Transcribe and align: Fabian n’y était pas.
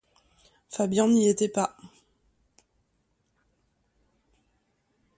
Fabian 0.67 1.07
n’y 1.09 1.29
était 1.29 1.47
pas. 1.47 1.77